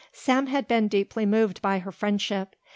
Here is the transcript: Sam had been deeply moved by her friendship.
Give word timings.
Sam 0.13 0.47
had 0.47 0.67
been 0.67 0.87
deeply 0.87 1.27
moved 1.27 1.61
by 1.61 1.77
her 1.77 1.91
friendship. 1.91 2.55